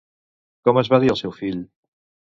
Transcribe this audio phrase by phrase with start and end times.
[0.69, 1.63] Com es va dir el seu fill?